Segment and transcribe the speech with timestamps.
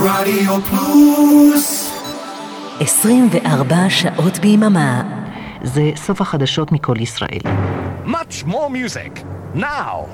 [0.00, 1.94] רדיו פלוס
[2.80, 5.02] 24 שעות ביממה.
[5.62, 7.40] זה סוף החדשות מכל ישראל.
[8.06, 9.20] Much more music
[9.54, 10.06] now.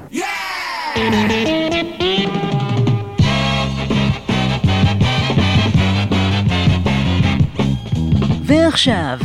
[8.45, 9.19] ועכשיו,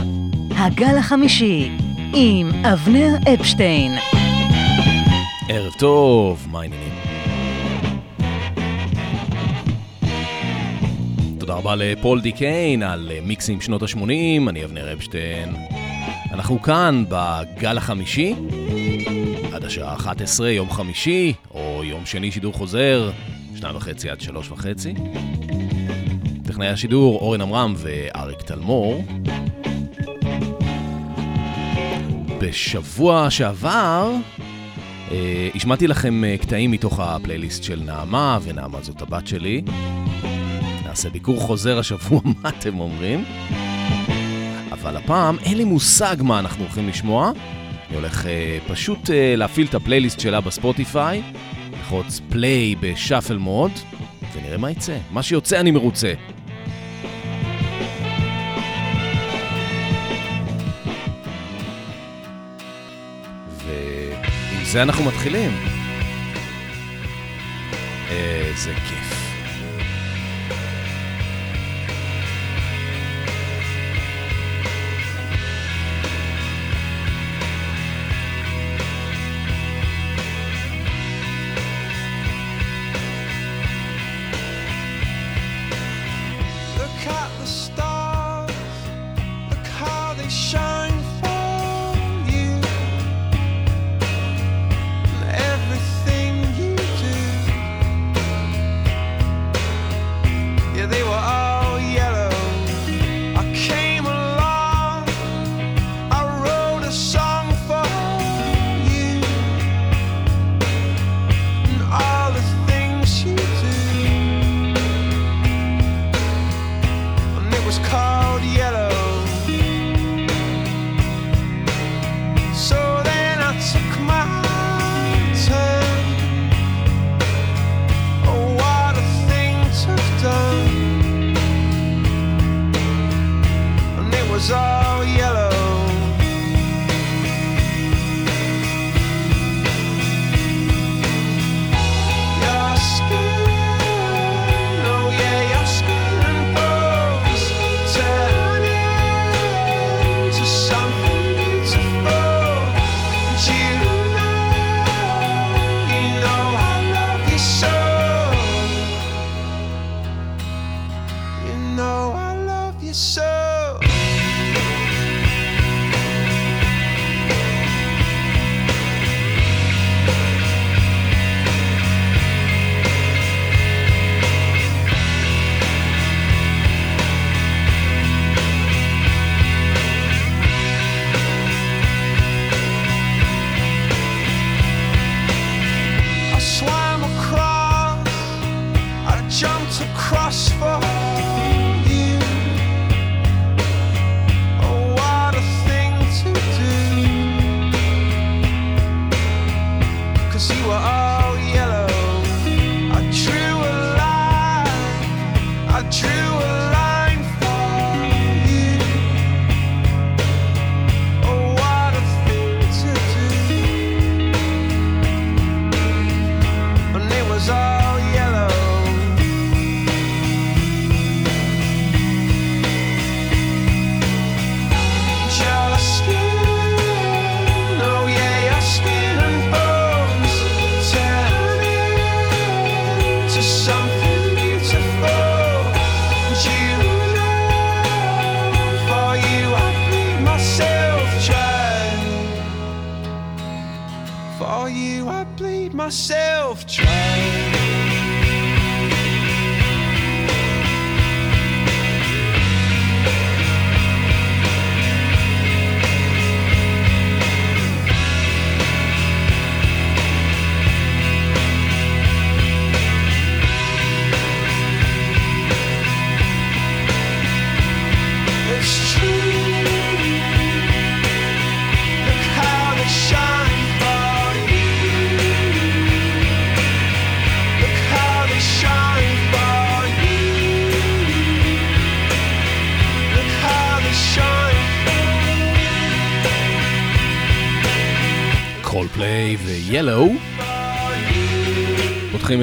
[0.57, 1.71] הגל החמישי,
[2.13, 3.91] עם אבנר אפשטיין.
[5.49, 6.88] ערב טוב, מה העניינים?
[11.59, 15.55] רבה לפול די קיין על מיקסים שנות ה-80, אני אבנר אפשטיין.
[16.31, 18.35] אנחנו כאן בגל החמישי,
[19.53, 23.11] עד השעה 11, יום חמישי, או יום שני שידור חוזר,
[23.55, 24.93] שניים וחצי עד שלוש וחצי.
[26.43, 29.03] טכנאי השידור אורן עמרם ואריק תלמור.
[32.41, 34.11] בשבוע שעבר
[35.11, 39.61] אה, השמעתי לכם אה, קטעים מתוך הפלייליסט של נעמה, ונעמה זאת הבת שלי.
[40.89, 43.25] נעשה ביקור חוזר השבוע, מה אתם אומרים?
[44.71, 47.31] אבל הפעם אין לי מושג מה אנחנו הולכים לשמוע.
[47.87, 51.21] אני הולך אה, פשוט אה, להפעיל את הפלייליסט שלה בספוטיפיי,
[51.71, 53.71] ללחוץ פליי בשאפל מוד,
[54.33, 54.97] ונראה מה יצא.
[55.11, 56.13] מה שיוצא אני מרוצה.
[63.65, 65.51] ועם זה אנחנו מתחילים.
[68.09, 69.08] איזה כיף.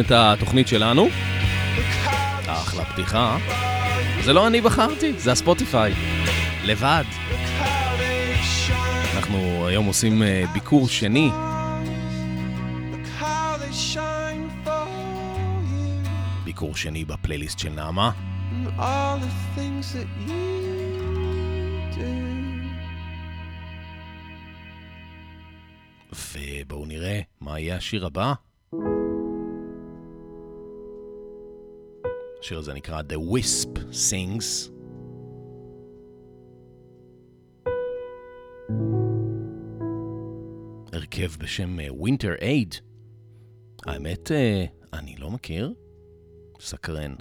[0.07, 1.09] את התוכנית שלנו.
[2.47, 3.39] אחלה פתיחה.
[4.25, 5.95] זה לא אני בחרתי, זה הספוטיפיי.
[6.65, 7.05] לבד.
[9.17, 11.31] אנחנו היום עושים אה, ביקור שני.
[16.45, 18.11] ביקור שני בפלייליסט של נעמה.
[26.37, 28.46] ובואו נראה מה יהיה השיר הבא.
[32.47, 34.71] השיר הזה נקרא The Wisp Sings.
[40.93, 42.81] הרכב בשם אה, Winter Aid.
[43.87, 45.75] האמת, אה, אני לא מכיר.
[46.61, 47.15] סקרן.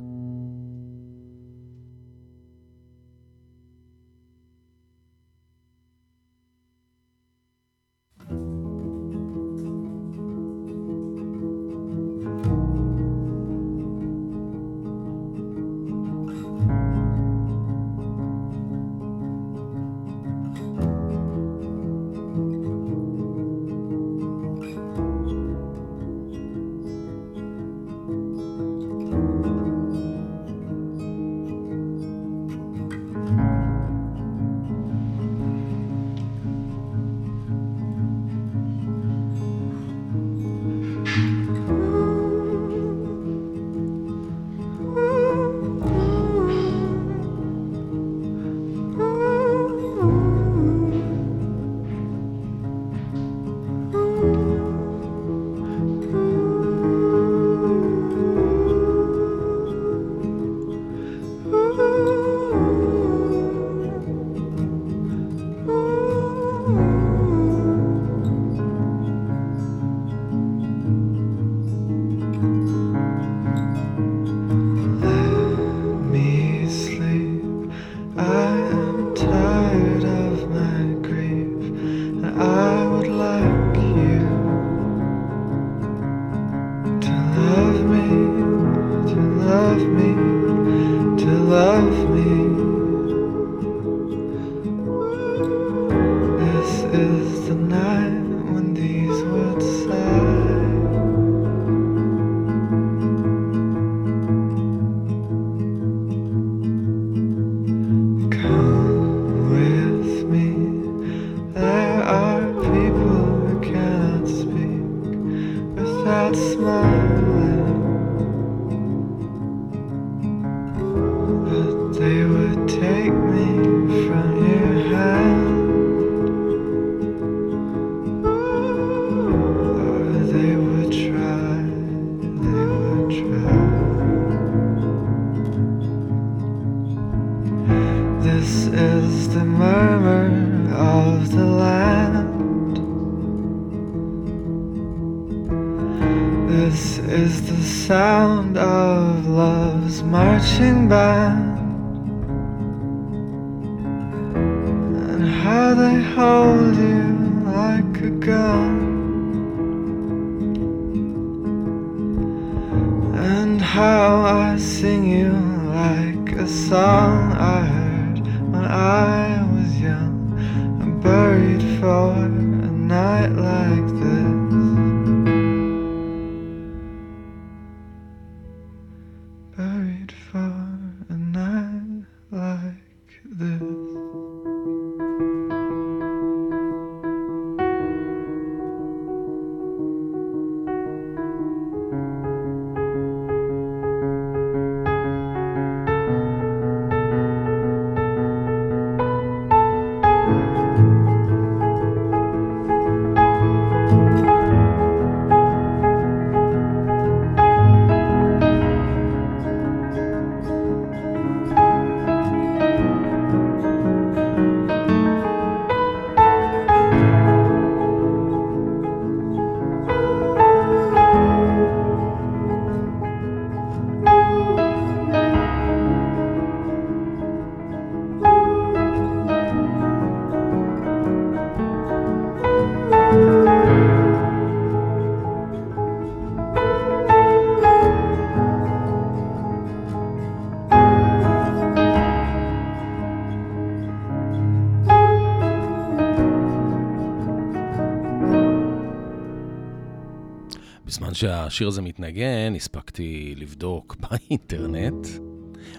[251.15, 255.07] שהשיר הזה מתנגן, הספקתי לבדוק באינטרנט.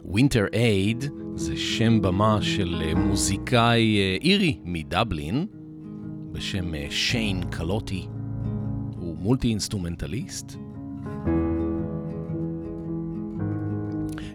[0.04, 5.46] Winter Aid זה שם במה של אה, מוזיקאי אה, אירי מדבלין,
[6.32, 8.06] בשם אה, שיין קלוטי.
[8.98, 10.56] הוא מולטי אינסטרומנטליסט.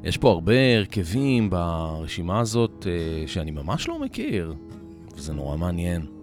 [0.03, 2.87] יש פה הרבה הרכבים ברשימה הזאת
[3.27, 4.53] שאני ממש לא מכיר,
[5.15, 6.20] וזה נורא מעניין.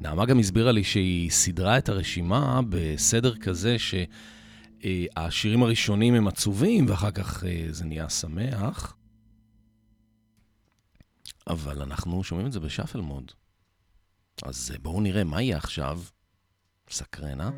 [0.00, 7.10] נעמה גם הסבירה לי שהיא סידרה את הרשימה בסדר כזה שהשירים הראשונים הם עצובים ואחר
[7.10, 8.96] כך אה, זה נהיה שמח.
[11.46, 13.32] אבל אנחנו שומעים את זה בשאפל מוד.
[14.42, 16.00] אז אה, בואו נראה מה יהיה עכשיו.
[16.90, 17.50] סקרן, אה?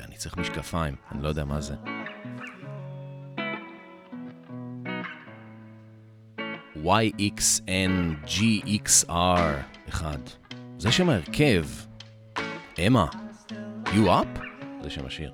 [0.00, 1.74] אני צריך משקפיים, אני לא יודע מה זה.
[6.84, 7.90] YXNGXR
[9.88, 10.36] 1.
[10.78, 11.66] זה שם ההרכב.
[12.86, 13.06] אמה,
[13.86, 14.40] You Up?
[14.82, 15.32] זה שם השיר.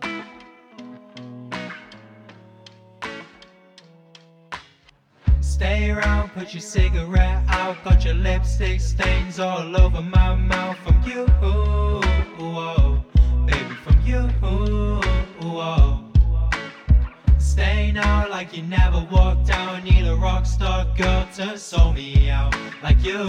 [5.40, 7.76] Stay around, put your cigarette out.
[7.82, 11.22] Got your lipstick stains all over my mouth from you.
[12.38, 12.85] Whoa,
[18.36, 19.82] like you never walked out.
[19.82, 23.24] Need a rock star girl to soul me out like you.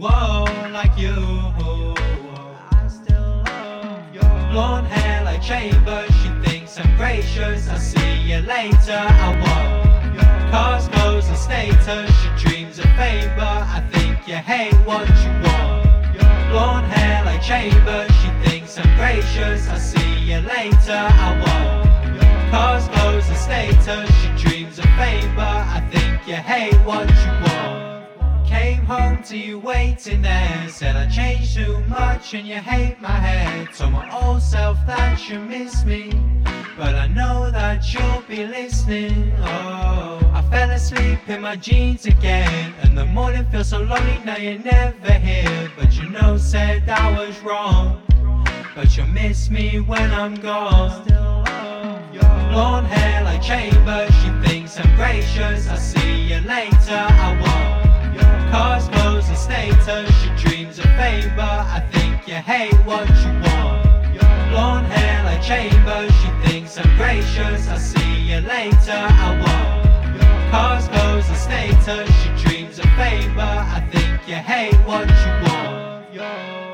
[0.00, 1.14] Whoa, like you.
[2.72, 6.10] I still love your blonde hair like Chambers.
[6.20, 7.68] She thinks I'm gracious.
[7.68, 8.98] I'll see you later.
[8.98, 12.10] I want clothes, and status.
[12.20, 16.18] She dreams of fame, but I think you hate what you want.
[16.50, 18.10] Blonde hair like Chambers.
[18.20, 19.68] She thinks I'm gracious.
[19.68, 20.98] I'll see you later.
[21.26, 21.89] I want
[22.50, 24.10] cars, clothes, and status.
[24.20, 28.46] She dreams of fame, but I think you hate what you want.
[28.46, 30.68] Came home to you waiting there.
[30.68, 33.66] Said I changed too much and you hate my hair.
[33.66, 36.10] Told my old self that you miss me.
[36.76, 39.32] But I know that you'll be listening.
[39.38, 42.74] Oh, I fell asleep in my jeans again.
[42.82, 45.70] And the morning feels so lonely now you're never here.
[45.78, 48.02] But you know, said I was wrong.
[48.74, 51.29] But you'll miss me when I'm gone.
[52.50, 55.68] Blonde hair like Chambers, she thinks I'm gracious.
[55.68, 57.06] I'll see you later.
[57.26, 60.10] I want cars, clothes, and status.
[60.20, 60.86] She dreams of
[61.36, 64.14] but I think you hate what you want.
[64.14, 67.68] Your Blonde hair like Chambers, she thinks I'm gracious.
[67.68, 68.98] I'll see you later.
[68.98, 72.10] I want cars, clothes, and status.
[72.20, 72.86] She dreams of
[73.36, 76.69] but I think you hate what you want.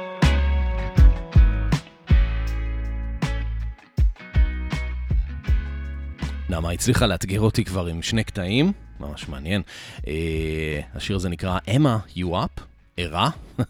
[6.51, 9.63] נעמה הצליחה לאתגר אותי כבר עם שני קטעים, ממש מעניין.
[10.07, 12.61] אה, השיר הזה נקרא אמה, You Up,
[12.97, 13.31] ערה.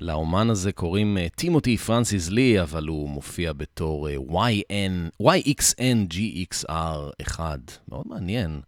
[0.00, 4.16] לאומן הזה קוראים אה, טימותי פרנסיס לי, אבל הוא מופיע בתור אה,
[4.50, 6.70] YN, YXNGXR
[7.22, 7.58] 1.
[7.88, 8.60] מאוד מעניין.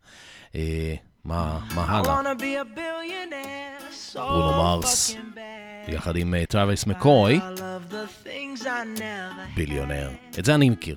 [0.54, 0.94] אה,
[1.24, 2.22] מה, מה הלאה?
[4.14, 5.16] ברונו מרס,
[5.88, 7.40] יחד עם טראביס מקוי,
[9.54, 10.10] ביליונר.
[10.38, 10.96] את זה אני מכיר.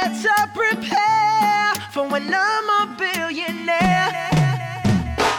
[0.00, 4.37] better prepare for when I'm a billionaire.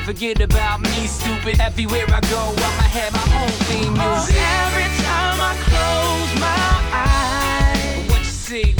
[0.00, 1.60] can't forget about me, stupid.
[1.60, 4.36] Everywhere I go, I'ma have my own theme oh, music.
[4.38, 8.62] Oh, every time I close my eyes, what you see?
[8.62, 8.79] What you see,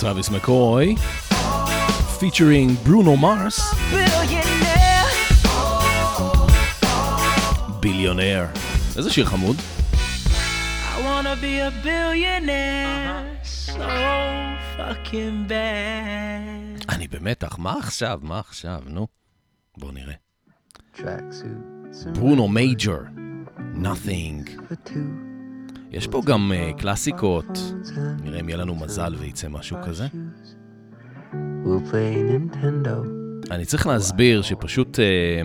[0.00, 0.94] טרוויס מקוי,
[2.18, 3.60] Featuring ברונו מרס,
[3.92, 5.30] Billionaire.
[7.80, 8.46] Billionaire.
[8.96, 9.56] איזה שיר חמוד.
[9.56, 13.78] I wanna be a billionaire so
[14.76, 16.86] fucking bad.
[16.88, 18.20] אני במתח, מה עכשיו?
[18.22, 18.80] מה עכשיו?
[18.86, 19.06] נו.
[19.76, 20.14] בואו נראה.
[22.14, 22.98] ברונו מייג'ר,
[23.74, 24.60] Nothing.
[25.90, 27.58] יש פה גם אה, קלאסיקות.
[28.22, 30.06] נראה אם יהיה לנו מזל ויצא משהו כזה.
[33.50, 35.42] אני צריך להסביר שפשוט אה,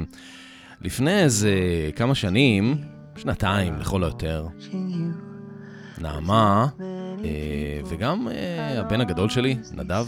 [0.82, 1.52] לפני איזה
[1.96, 2.78] כמה שנים,
[3.16, 4.48] שנתיים לכל היותר,
[6.02, 6.68] נעמה
[7.26, 10.06] אה, וגם אה, הבן הגדול שלי, נדב,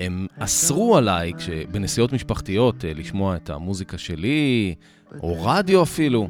[0.00, 1.32] הם אסרו עליי
[1.70, 4.74] בנסיעות משפחתיות אה, לשמוע את המוזיקה שלי,
[5.22, 6.28] או רדיו אפילו.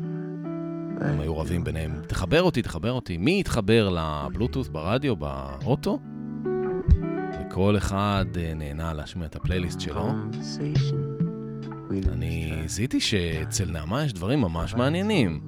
[1.04, 3.16] הם היו רבים ביניהם, תחבר אותי, תחבר אותי.
[3.16, 5.98] מי יתחבר לבלוטות' ברדיו, באוטו?
[7.40, 10.10] וכל אחד אה, נהנה להשמיע את הפלייליסט שלו.
[12.12, 12.62] אני.
[12.66, 15.40] זיהיתי שאצל נעמה יש דברים ממש מעניינים.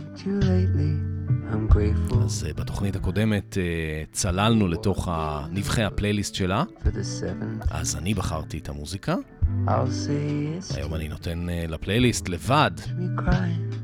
[2.24, 5.08] אז אה, בתוכנית הקודמת אה, צללנו לתוך
[5.50, 6.64] נבחי הפלייליסט שלה.
[7.70, 9.14] אז אני בחרתי את המוזיקה.
[10.76, 12.70] היום אני נותן אה, לפלייליסט לבד,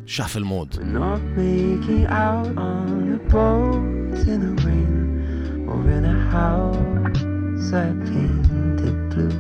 [0.02, 0.08] me crying.
[0.08, 0.74] שפל מוד.
[0.74, 7.92] We're not making out on a boat in the rain or in a house I
[8.08, 9.38] painted blue.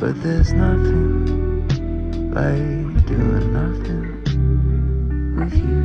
[0.00, 1.68] But there's nothing
[2.38, 4.06] like doing nothing
[5.36, 5.80] with you.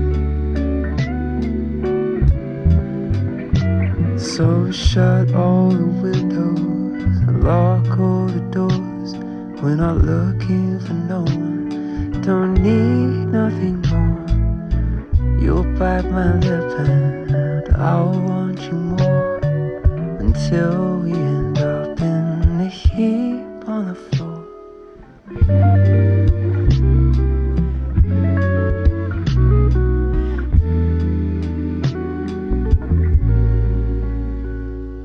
[4.17, 9.12] So shut all the windows and lock all the doors.
[9.62, 11.57] We're not looking for no one.
[12.28, 15.40] Don't need nothing more.
[15.40, 19.38] You'll bite my lip and I'll want you more
[20.20, 24.44] until we end up in a heap on the floor.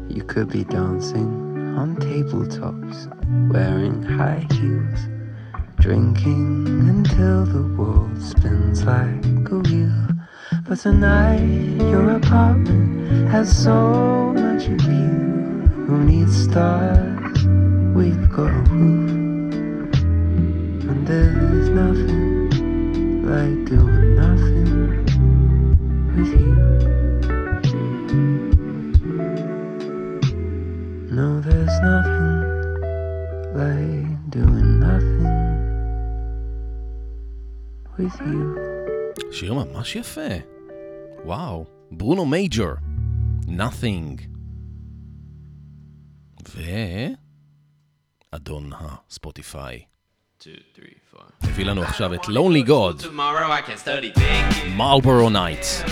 [0.09, 3.07] You could be dancing on tabletops,
[3.49, 5.12] wearing high heels,
[5.83, 10.07] drinking until the world spins like a wheel.
[10.69, 11.43] But tonight,
[11.91, 15.67] your apartment has so much view.
[15.87, 17.45] Who needs stars?
[17.97, 19.11] We've got a roof,
[20.89, 22.49] and there's nothing
[23.27, 25.05] like doing nothing
[26.15, 26.55] with you.
[31.11, 32.39] No, there's nothing
[33.59, 34.02] like
[38.05, 39.33] with you.
[39.33, 40.21] שיר ממש יפה.
[41.25, 42.75] וואו, ברונו מייג'ר,
[43.47, 44.23] Nothing.
[48.33, 49.81] ואדון הספוטיפיי.
[50.41, 50.45] Two,
[50.77, 51.23] three, four.
[51.43, 54.69] הביא לנו עכשיו את Lonely God, Tomorrow I can study thinking.
[54.77, 55.83] מרלבורו נייטס.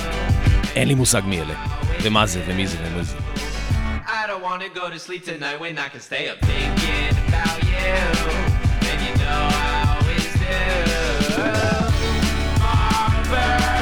[0.77, 1.67] אין לי מושג מי אלה.
[2.03, 3.17] ומה זה, ומי זה, ומי זה.
[4.07, 7.93] I don't wanna go to sleep tonight when I can stay up thinking about you.
[8.91, 10.80] And you know I always do.
[13.31, 13.80] back.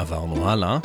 [0.00, 0.78] עברנו הלאה.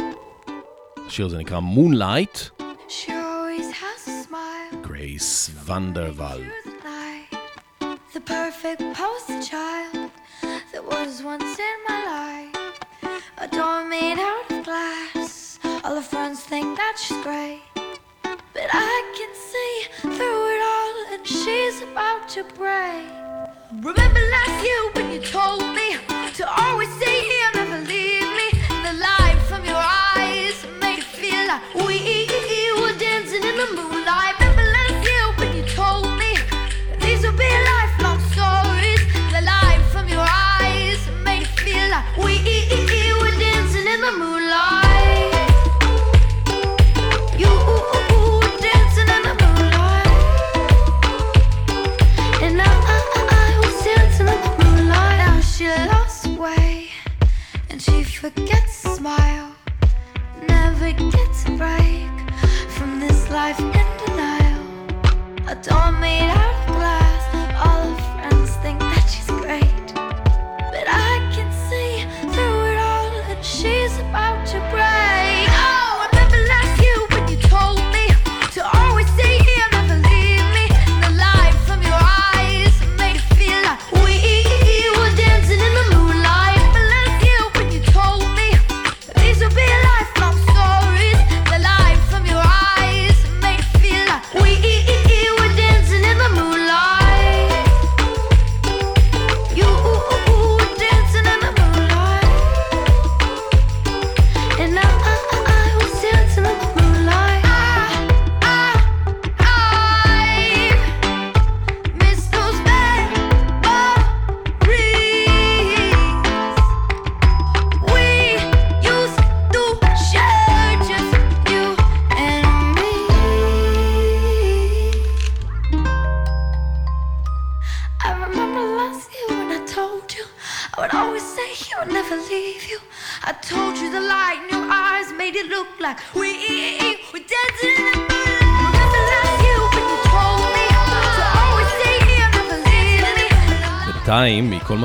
[1.07, 4.87] השיר הזה נקרא Moonlight, She always has a smile.
[4.87, 6.41] גרייס ונדרוול.
[6.41, 7.37] through the night.
[8.13, 10.09] The perfect poster child
[10.71, 12.57] that was once in my life.
[13.45, 15.31] A door made out of glass.
[15.83, 17.61] All her friends think that she's great.
[18.55, 19.73] But I can see
[20.15, 23.09] through it all, and she's about to break.
[23.89, 25.87] Remember last year when you told me
[26.37, 27.19] to always stay
[33.74, 33.95] number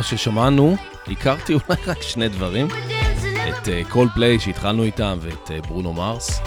[0.02, 0.76] מה ששמענו,
[1.08, 2.68] הכרתי אולי רק שני דברים.
[3.50, 6.40] את קול פליי שהתחלנו איתם ואת אה, ברונו מרס.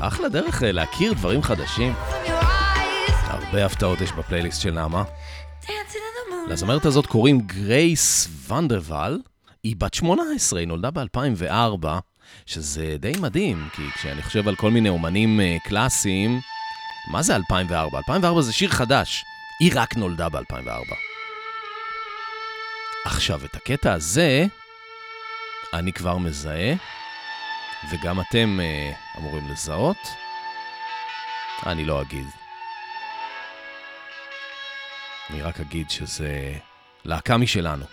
[0.00, 1.92] אחלה דרך אה, להכיר דברים חדשים.
[3.06, 5.04] הרבה הפתעות יש בפלייליסט של נעמה.
[6.48, 9.20] לזמרת הזאת קוראים גרייס ונדרוול.
[9.62, 11.86] היא בת 18, היא נולדה ב-2004,
[12.46, 16.40] שזה די מדהים, כי כשאני חושב על כל מיני אומנים אה, קלאסיים,
[17.10, 17.98] מה זה 2004?
[17.98, 19.24] 2004 זה שיר חדש.
[19.60, 21.13] היא רק נולדה ב-2004.
[23.04, 24.44] עכשיו, את הקטע הזה
[25.72, 26.72] אני כבר מזהה,
[27.90, 29.96] וגם אתם אה, אמורים לזהות.
[31.66, 32.26] אני לא אגיד.
[35.30, 36.52] אני רק אגיד שזה
[37.04, 37.84] להקה משלנו.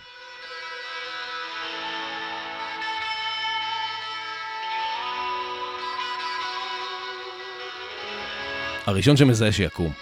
[8.86, 9.92] הראשון שמזהה שיקום.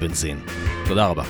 [0.00, 0.38] בנזין.
[0.86, 1.22] תודה רבה.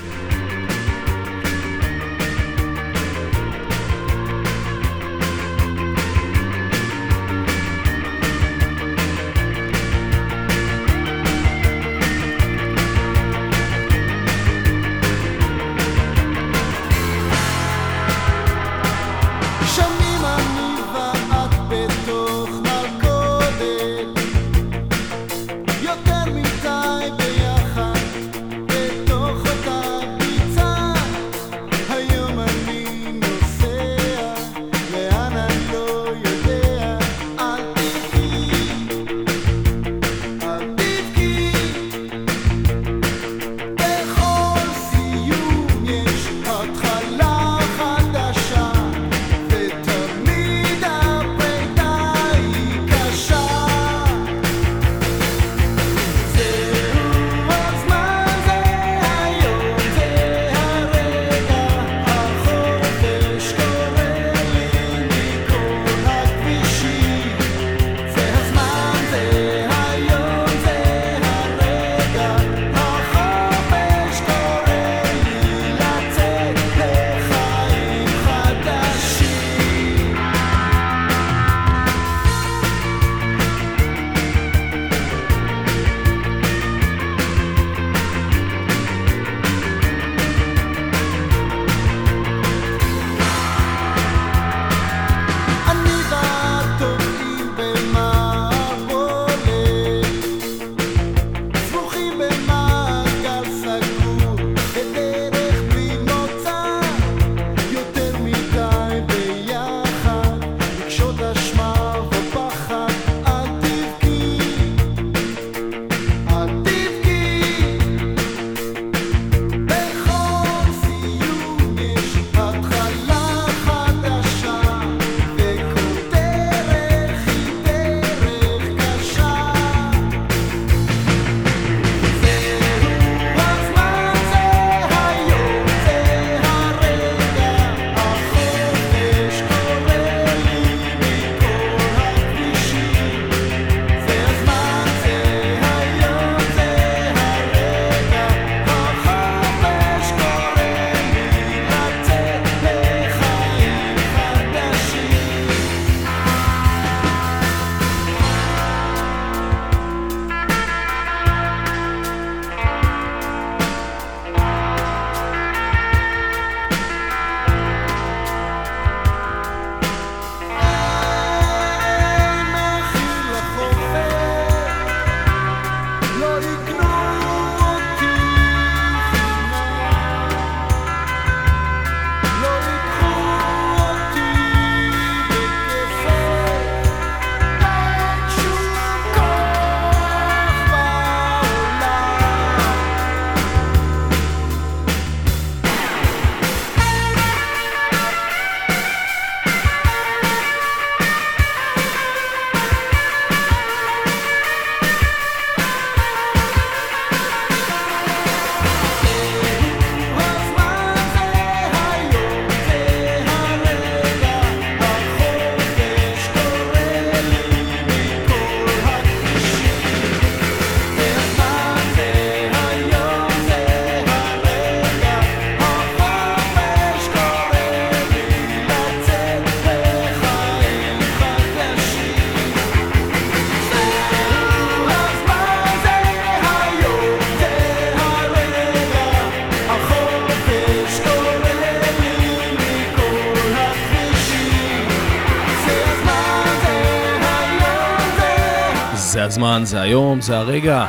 [249.31, 250.87] הזמן, זה היום, זה הרגע.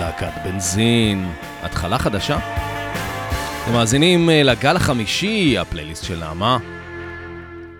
[0.00, 2.38] להקת בנזין, התחלה חדשה.
[3.62, 6.58] אתם מאזינים אה, לגל החמישי, הפלייליסט של נעמה.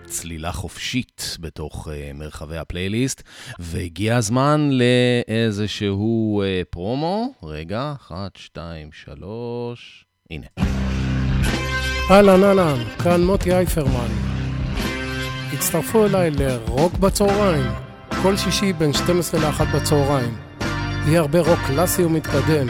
[0.05, 3.23] צלילה חופשית בתוך uh, מרחבי הפלייליסט,
[3.59, 7.33] והגיע הזמן לאיזשהו uh, פרומו.
[7.43, 10.47] רגע, אחת, שתיים, שלוש, הנה.
[12.11, 14.09] אהלן, אהלן, כאן מוטי אייפרמן.
[15.53, 17.88] הצטרפו אליי לרוק בצהריים,
[18.21, 20.35] כל שישי בין 12 ל-1 בצהריים.
[21.05, 22.67] יהיה הרבה רוק קלאסי ומתקדם.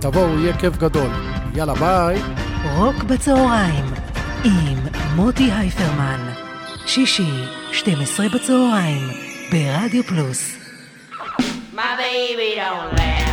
[0.00, 1.10] תבואו, יהיה כיף גדול.
[1.54, 2.22] יאללה, ביי.
[2.74, 3.84] רוק בצהריים,
[4.44, 4.78] עם
[5.14, 6.30] מוטי הייפרמן.
[6.86, 9.08] שישי, 12 בצהריים,
[9.52, 10.56] ברדיו פלוס.
[11.76, 13.25] My baby don't laugh.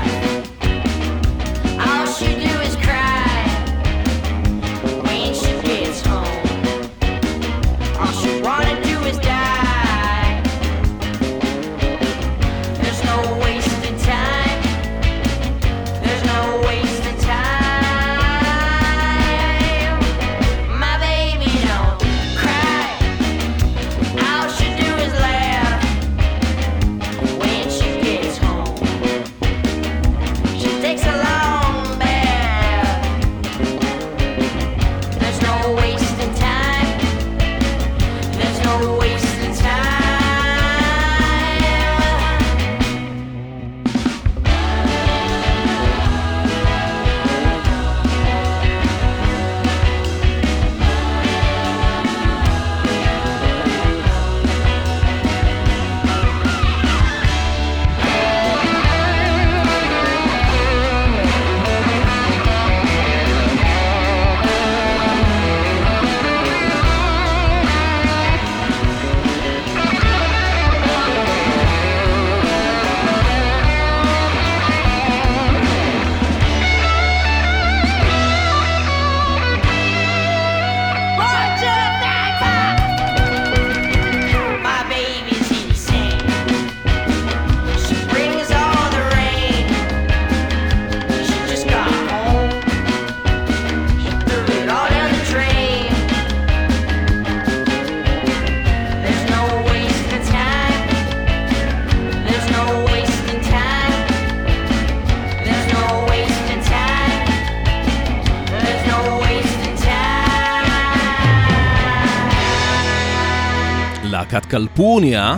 [114.54, 115.38] קלפורניה,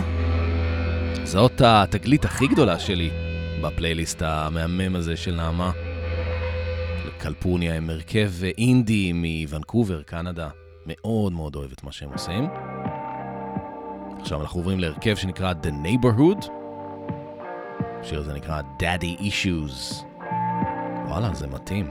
[1.24, 3.10] זאת התגלית הכי גדולה שלי
[3.62, 5.70] בפלייליסט המהמם הזה של נעמה.
[7.18, 10.48] קלפורניה הם הרכב אינדי מוונקובר, קנדה.
[10.86, 12.48] מאוד מאוד אוהב את מה שהם עושים.
[14.20, 16.48] עכשיו אנחנו עוברים להרכב שנקרא The Neighborhood.
[18.00, 20.04] השיר הזה נקרא Daddy Issues.
[21.08, 21.90] וואלה, זה מתאים.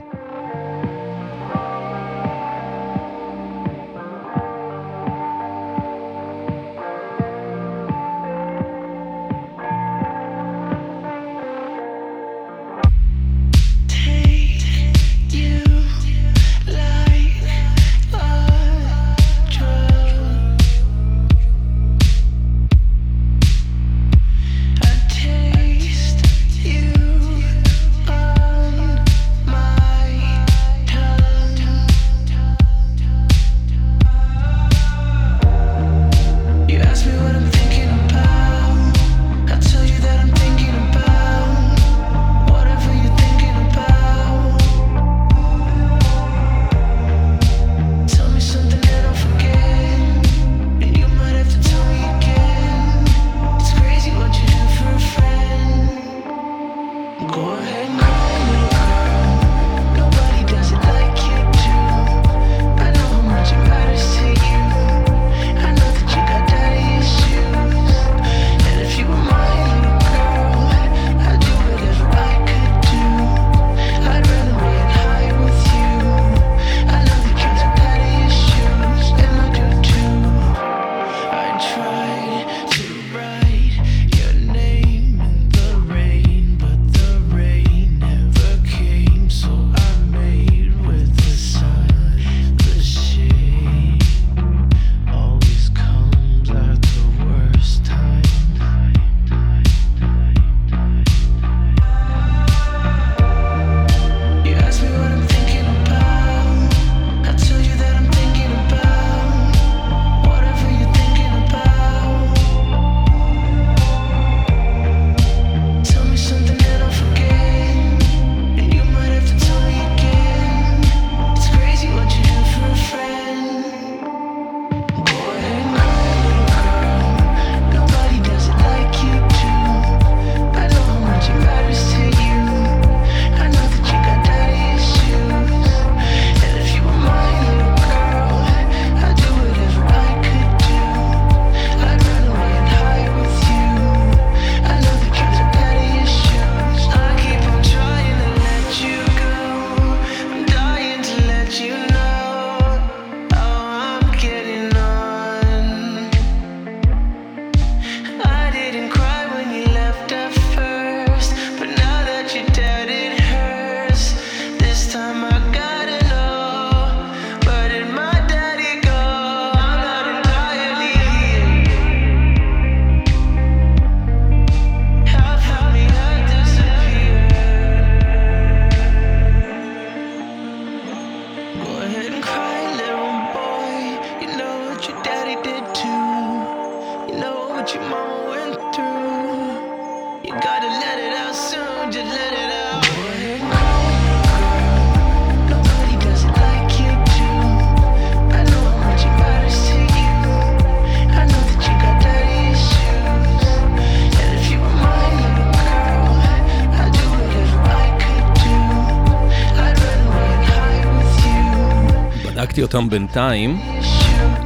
[212.76, 213.58] אותם בינתיים,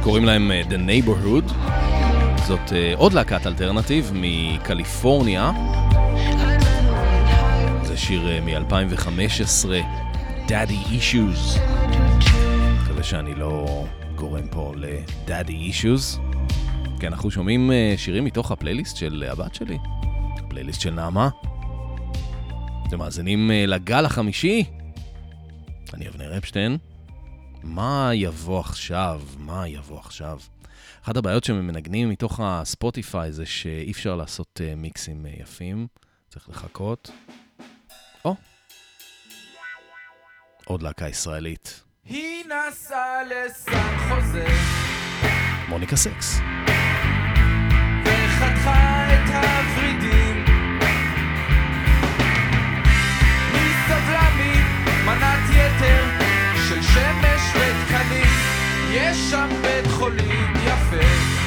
[0.03, 1.53] קוראים להם אה, The Neighborhood.
[2.47, 5.51] זאת אה, עוד להקת אלטרנטיב מקליפורניה.
[7.83, 9.69] זה שיר אה, מ-2015,
[10.47, 11.59] Daddy Issues.
[12.83, 16.19] מקווה שאני לא גורם פה ל-Daddy Issues.
[16.99, 19.77] כי אנחנו שומעים שירים מתוך הפלייליסט של הבת שלי,
[20.37, 21.29] הפלייליסט של נעמה.
[22.87, 24.63] אתם מאזינים לגל החמישי?
[25.93, 26.77] אני אבנר אפשטיין.
[27.71, 29.21] מה יבוא עכשיו?
[29.37, 30.39] מה יבוא עכשיו?
[31.03, 35.87] אחת הבעיות שמנגנים מתוך הספוטיפיי זה שאי אפשר לעשות uh, מיקסים uh, יפים,
[36.29, 37.11] צריך לחכות.
[38.25, 38.35] או,
[40.65, 44.47] עוד להקה ישראלית, היא נסעה לסן חוזה
[45.69, 46.39] מוניקה סקס.
[48.05, 50.45] וחתכה את הוורידים
[53.53, 56.20] היא סבלה ממנת יתר
[56.71, 58.27] של שמש ותקנים
[58.91, 61.40] יש שם בית חולים יפה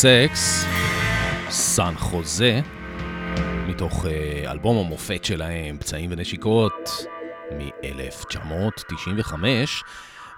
[0.00, 0.64] סקס,
[1.48, 2.60] סן חוזה,
[3.68, 6.90] מתוך אה, אלבום המופת שלהם, פצעים ונשיקות,
[7.58, 9.34] מ-1995,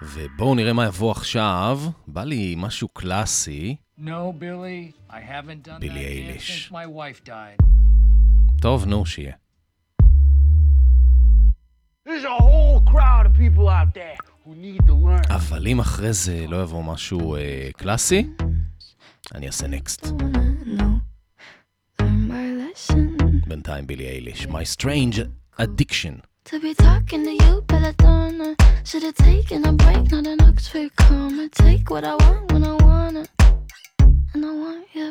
[0.02, 1.80] ובואו נראה מה יבוא עכשיו.
[2.06, 3.76] בא לי משהו קלאסי.
[3.98, 6.68] No, Billy, I haven't done Billie that yet Eilish.
[6.68, 7.64] since my wife died.
[8.60, 9.32] טוב, נו, שיהיה.
[12.08, 15.32] There's a whole crowd of people out there who need to learn.
[15.32, 18.26] אבל אם אחרי זה לא יבוא משהו אה, קלאסי,
[19.35, 20.07] אני אעשה נקסט.
[23.47, 25.19] בינתיים בילי אייליש, My Strange
[25.59, 26.21] Addiction.
[26.45, 28.49] To be talking to you, Belladonna.
[28.83, 31.45] Should've taken a break, not an Oxford comma.
[31.65, 33.29] Take what I want when I want it.
[34.33, 35.09] And I want you.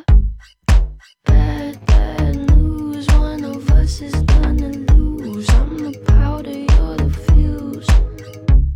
[1.25, 3.07] Bad, bad news.
[3.29, 5.49] One of us is gonna lose.
[5.59, 7.91] I'm the powder, you're the fuse.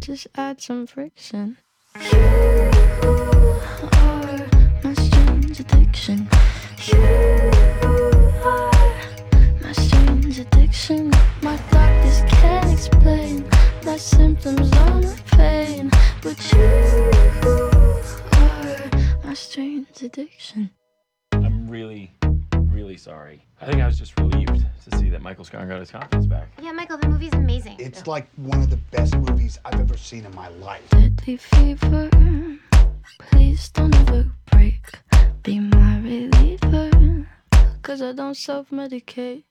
[0.07, 1.47] Just add some friction.
[2.13, 2.23] You
[4.09, 4.30] are
[25.52, 26.48] see that Michael Scarn got his confidence back.
[26.62, 27.76] Yeah, Michael, the movie's amazing.
[27.80, 30.90] It's like one of the best movies I've ever seen in my life.
[30.90, 32.10] Deadly fever.
[33.20, 35.00] Please don't ever break.
[35.44, 37.28] Be my reliever.
[37.82, 39.44] Cause I don't self medicate.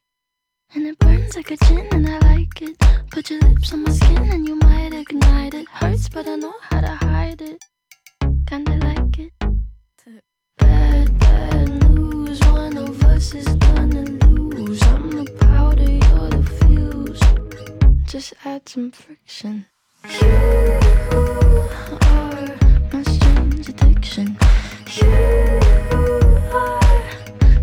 [0.75, 2.79] And it burns like a gin and I like it.
[3.11, 5.69] Put your lips on my skin and you might ignite it.
[5.69, 7.59] Hurts, but I know how to hide it.
[8.47, 9.50] Kinda like it.
[18.73, 19.67] Some friction.
[20.05, 20.29] You
[22.03, 22.57] are
[22.93, 24.39] my strange addiction.
[24.95, 25.61] You
[26.53, 27.03] are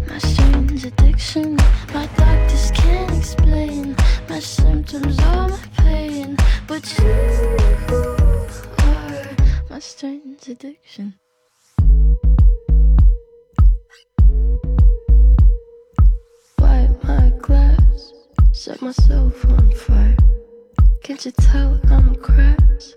[0.10, 1.56] my strange addiction.
[1.94, 3.96] My doctors can't explain
[4.28, 6.36] my symptoms or my pain,
[6.68, 7.58] but you
[8.80, 9.30] are
[9.70, 11.14] my strange addiction.
[17.08, 18.14] My glass,
[18.52, 20.18] set myself on fire.
[21.04, 22.96] Can't you tell I'm cracked?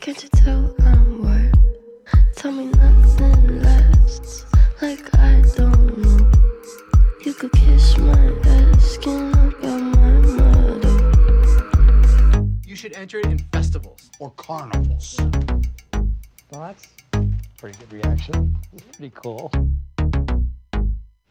[0.00, 1.56] Can't you tell I'm wired?
[2.34, 4.46] Tell me nothing lasts,
[4.80, 6.30] like I don't know.
[7.24, 10.92] You could kiss my ass, skin up out my motto.
[12.66, 14.10] You should enter it in festivals.
[14.18, 15.16] Or carnivals.
[16.50, 17.24] Well, that's a
[17.58, 18.56] pretty good reaction.
[18.72, 19.52] It's pretty cool.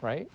[0.01, 0.29] Right?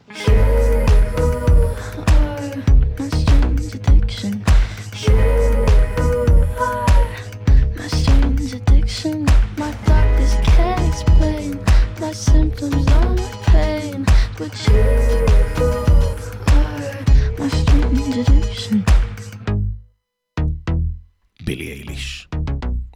[21.46, 22.28] בילי אייליש.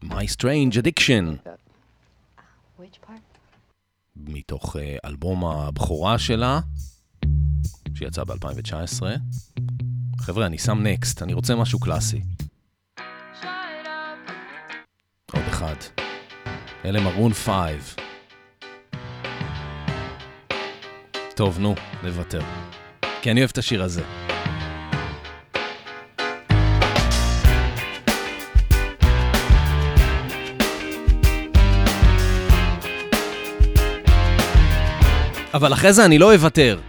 [0.03, 1.49] My Strange Addiction.
[2.78, 3.39] Which part?
[4.16, 6.61] מתוך אה, אלבום הבכורה שלה,
[8.01, 9.03] שיצא ב-2019.
[10.18, 12.22] חבר'ה, אני שם נקסט, אני רוצה משהו קלאסי.
[15.32, 15.74] עוד אחד.
[16.84, 17.96] אלה מרון 5.
[21.36, 22.42] טוב, נו, נוותר.
[23.22, 24.03] כי אני אוהב את השיר הזה.
[35.55, 36.80] אבל אחרי זה אני לא אוותר.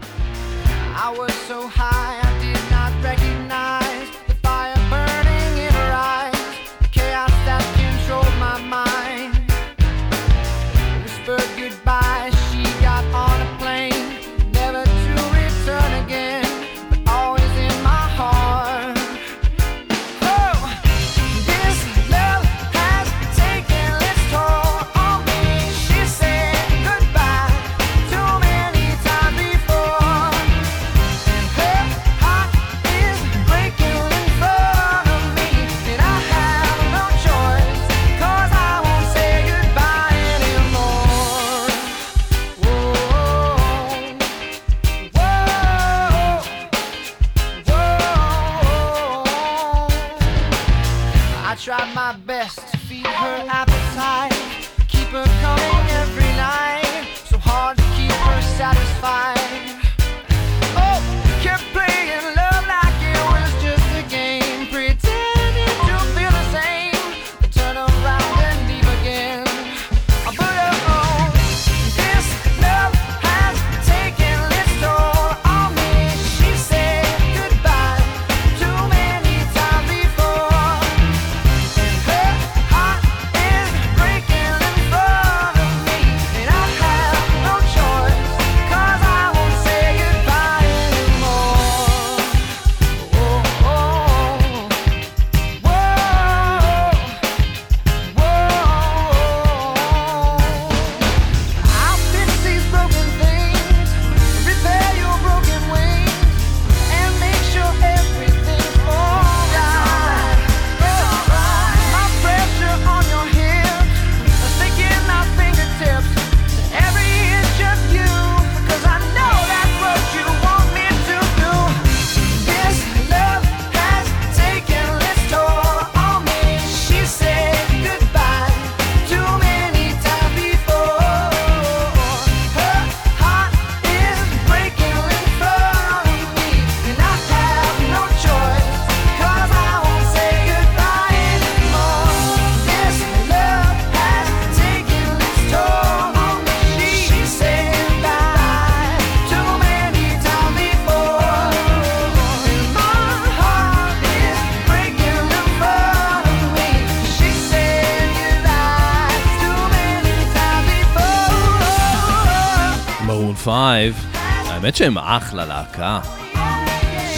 [164.72, 166.00] האמת שהם אחלה להקה.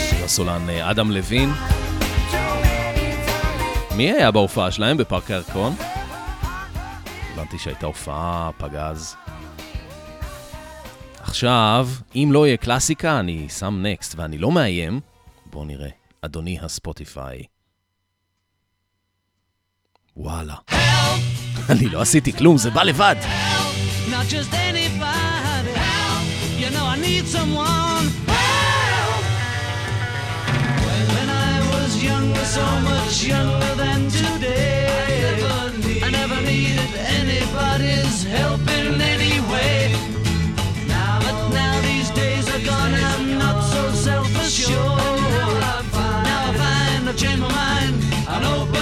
[0.10, 1.50] של הסולן אה, אדם לוין.
[3.96, 5.76] מי היה בהופעה שלהם בפארק הירקון?
[7.34, 9.16] הבנתי שהייתה הופעה פגז.
[11.20, 15.00] עכשיו, אם לא יהיה קלאסיקה, אני שם נקסט, ואני לא מאיים.
[15.46, 15.90] בואו נראה.
[16.22, 17.44] אדוני הספוטיפיי.
[20.18, 20.56] וואלה.
[21.72, 23.16] אני לא עשיתי כלום, זה בא לבד.
[24.10, 24.34] Not
[27.04, 28.06] need someone.
[28.32, 29.26] help.
[31.14, 34.88] When I was younger, so much younger than today,
[36.02, 39.92] I never needed anybody's help in any way.
[40.88, 45.20] Now, but now these days are gone, I'm not so self-assured.
[46.30, 47.96] Now I find I've changed my mind
[48.34, 48.73] and open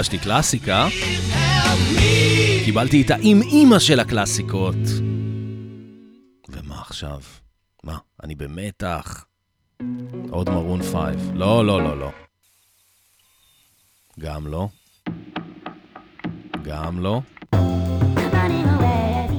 [0.00, 0.88] ביקשתי קלאסיקה,
[2.64, 4.74] קיבלתי את האם-אימא של הקלאסיקות.
[6.48, 7.20] ומה עכשיו?
[7.84, 9.24] מה, אני במתח.
[10.30, 11.30] עוד מרון פייב.
[11.34, 12.10] לא, לא, לא, לא.
[14.20, 14.68] גם לא.
[16.62, 17.20] גם לא.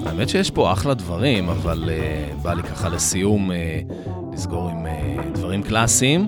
[0.05, 3.53] האמת שיש פה אחלה דברים, אבל אה, בא לי ככה לסיום אה,
[4.33, 6.27] לסגור עם אה, דברים קלאסיים.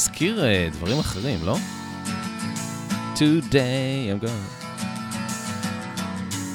[0.00, 1.56] מזכיר uh, דברים אחרים, לא?
[3.14, 4.64] Today I'm going...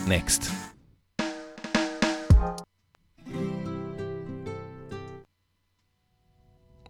[0.07, 0.49] Next.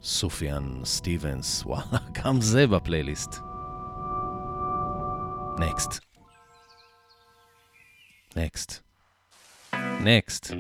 [0.04, 3.36] סופיאן סטיבנס, וואלה, גם זה בפלייליסט.
[5.60, 6.00] נקסט.
[8.36, 8.82] נקסט.
[10.00, 10.52] נקסט.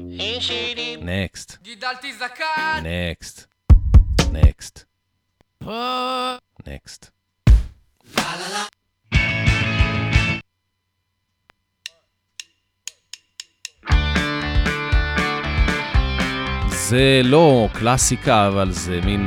[1.01, 1.57] נקסט.
[1.61, 2.83] גידלתי זקן!
[2.84, 3.45] Next.
[4.32, 4.94] Next.
[6.67, 7.09] Next.
[16.70, 19.26] זה לא קלאסיקה, אבל זה מין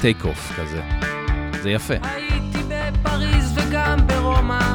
[0.00, 0.82] take off כזה.
[1.62, 1.94] זה יפה.
[2.02, 4.74] הייתי בפריז וגם ברומא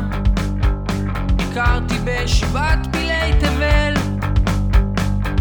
[1.36, 3.93] ביקרתי בשבעת פילי תבל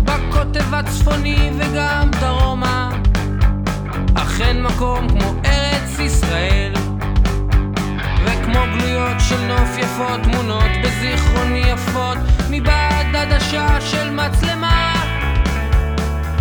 [0.04, 3.02] בקוטב הצפוני וגם דרומה
[4.38, 6.72] אכן מקום כמו ארץ ישראל.
[8.24, 12.18] וכמו גלויות של נוף יפות תמונות בזיכרוני יפות
[12.50, 14.94] מבעד עדשה של מצלמה.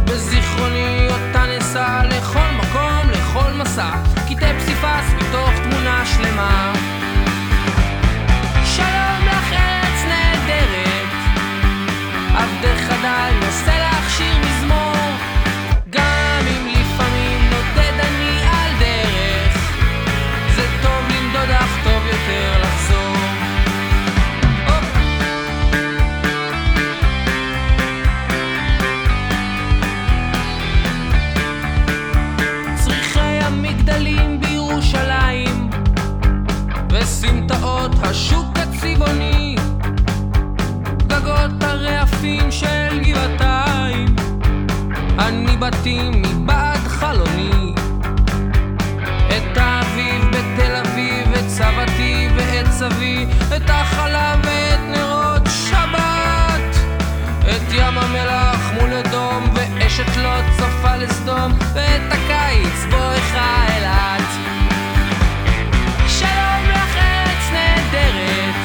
[0.05, 3.91] בזיכרוני אותה נסע לכל מקום, לכל מסע
[4.29, 6.73] קטעי פסיפס מתוך תמונה שלמה.
[8.75, 11.07] שלום לך ארץ נהדרת.
[12.35, 14.46] עבדך חדל נושא לך שיר
[45.59, 47.73] בתים מבעד חלוני.
[49.27, 56.75] את האביב בתל אביב, את סבתי ואת סבי, את החלב ואת נרות שבת.
[57.41, 64.27] את ים המלח מול אדום, ואשת לוט צופה לסדום, ואת הקיץ בואכה אילת.
[66.07, 68.55] שלום לך ארץ נהדרת,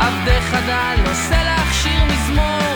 [0.00, 2.67] עבדך דל נושא לך שיר מזמור,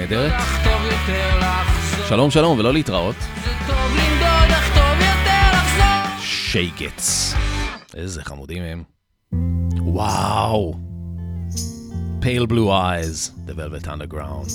[0.00, 0.32] נהדרת.
[2.08, 3.16] שלום שלום ולא להתראות.
[6.20, 7.34] שייקטס.
[7.94, 8.82] איזה חמודים הם.
[9.78, 10.74] וואו.
[12.20, 14.50] פייל בלו אייז, The Velvet Underground.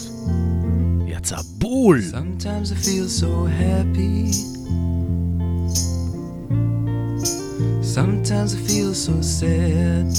[1.07, 2.01] יצא בול.
[2.11, 4.31] Sometimes I feel so happy.
[7.95, 10.09] Sometimes I feel so sad.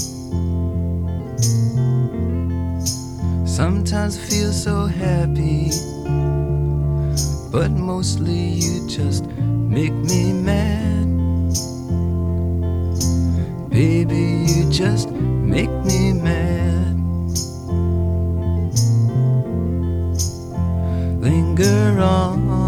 [3.57, 5.71] Sometimes I feel so happy.
[7.51, 11.07] But mostly you just make me mad.
[13.71, 16.97] Baby, you just make me mad.
[21.19, 22.66] Linger on.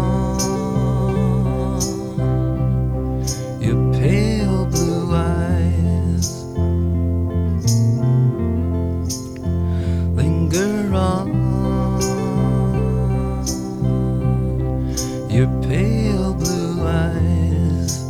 [15.30, 18.02] Your pale blue eyes.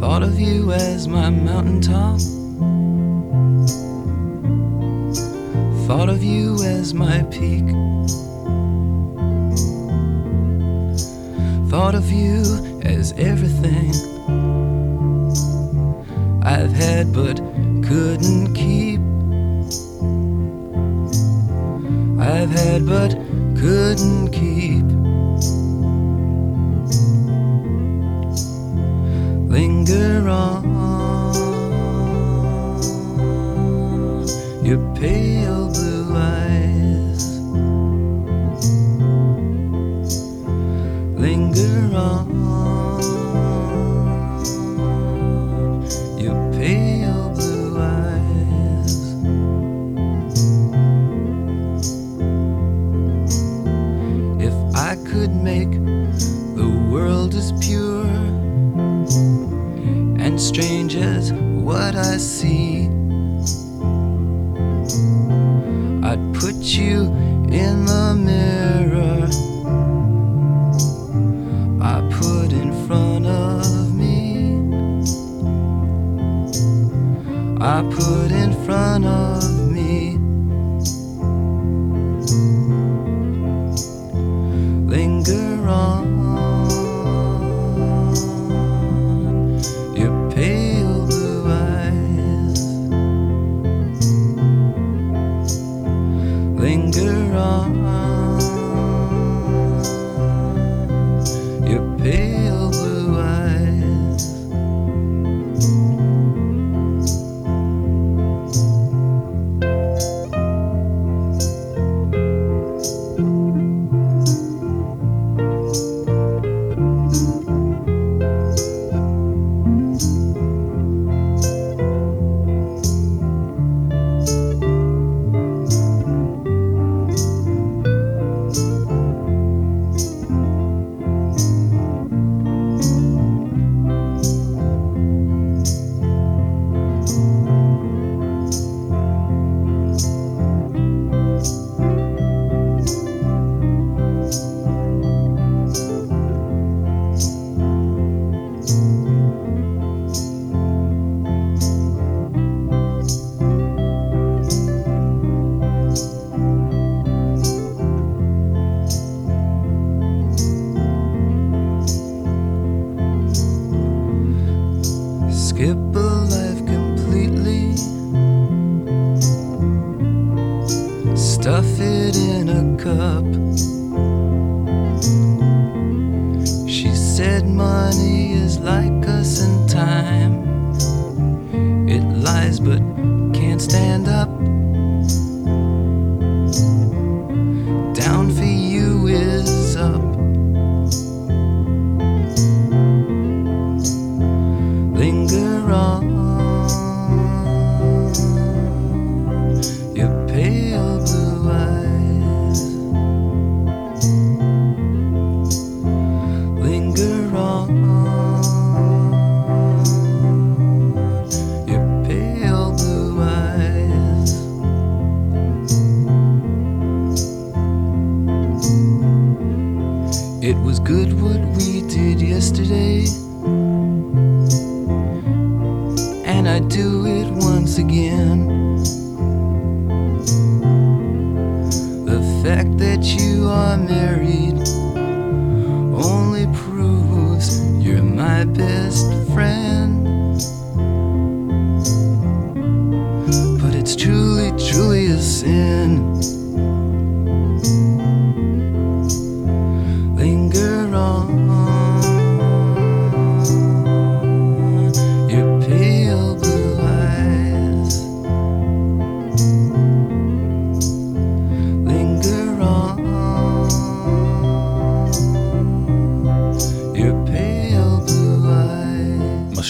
[0.00, 2.18] Thought of you as my mountaintop.
[5.86, 7.68] Thought of you as my peak.
[11.70, 12.42] Thought of you
[12.82, 14.09] as everything
[16.60, 17.36] I've had but
[17.88, 19.00] couldn't keep.
[22.20, 23.12] I've had but
[23.58, 24.84] couldn't keep.
[29.50, 30.54] Linger on
[34.62, 35.29] your pale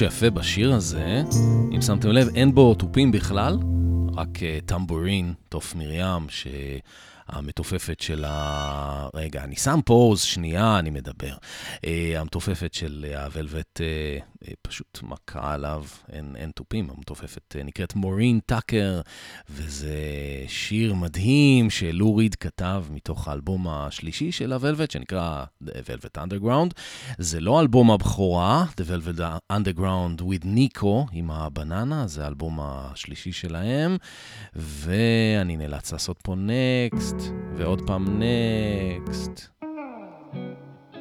[0.01, 1.23] שיפה בשיר הזה,
[1.77, 3.59] אם שמתם לב, אין בו תופים בכלל,
[4.17, 6.27] רק אה, טמבורין, תוף מרים,
[7.35, 9.09] שהמתופפת של ה...
[9.15, 11.35] רגע, אני שם פוז, שנייה, אני מדבר.
[11.85, 13.27] אה, המתופפת של אה,
[14.49, 19.01] אה, פשוט מכה עליו, אין, אין תופים, המתופפת אה, נקראת מורין טאקר,
[19.51, 19.95] וזה
[20.49, 26.71] שיר מדהים שלו ריד כתב מתוך האלבום השלישי של הוולבט, שנקרא The Velvet Underground.
[27.19, 29.21] זה לא אלבום הבכורה, The Velvet
[29.53, 33.97] Underground with ניקו, עם הבננה, זה האלבום השלישי שלהם,
[34.57, 37.20] ואני נאלץ לעשות פה נקסט,
[37.57, 39.49] ועוד פעם נקסט.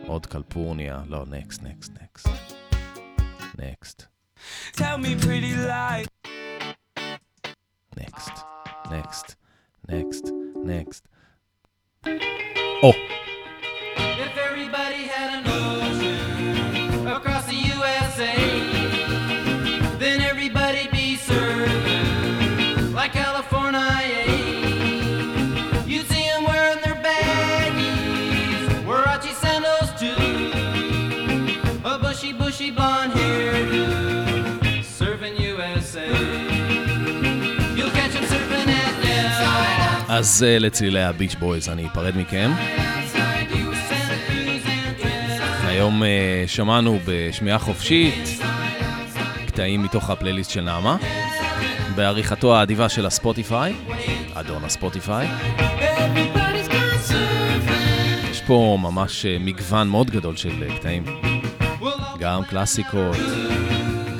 [0.08, 2.30] עוד קלפורניה, לא, נקסט, נקסט, נקסט.
[3.58, 4.04] נקסט.
[4.74, 6.32] Tell me pretty lies.
[7.98, 8.34] נקסט,
[8.92, 9.36] נקסט,
[9.90, 10.26] נקסט,
[10.66, 11.08] נקסט.
[12.84, 12.92] או,
[40.20, 42.52] אז לצלילי הביץ' בויז אני אפרד מכם.
[45.66, 48.40] היום אה, שמענו בשמיעה חופשית
[49.48, 50.98] קטעים מתוך הפלייליסט של נעמה,
[51.96, 53.74] בעריכתו האדיבה של הספוטיפיי,
[54.34, 55.28] אדון הספוטיפיי.
[58.32, 61.04] יש פה ממש אה, מגוון מאוד גדול של אה, קטעים.
[62.20, 63.18] גם קלאסיקות,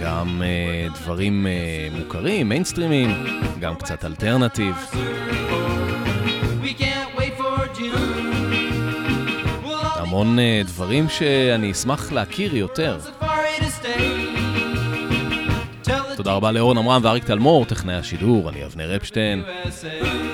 [0.04, 3.10] גם אה, דברים אה, מוכרים, מיינסטרימים,
[3.60, 4.76] גם קצת אלטרנטיב.
[10.22, 13.00] המון אה, דברים שאני אשמח להכיר יותר.
[16.16, 19.44] תודה רבה לאורן עמרם ואריק תלמור, טכנאי השידור, אני אבנר אפשטיין.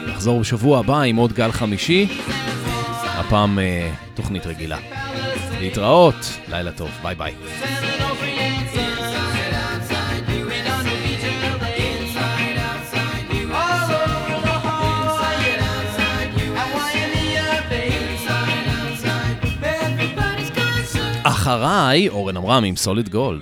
[0.07, 2.07] נחזור בשבוע הבא עם עוד גל חמישי,
[3.03, 4.77] הפעם אה, תוכנית רגילה.
[5.59, 6.15] להתראות,
[6.49, 7.33] לילה טוב, ביי ביי.
[21.46, 23.41] אחריי, אורן עמרם עם סוליד גולד.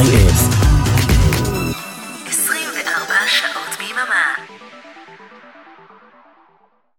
[0.00, 0.49] I is.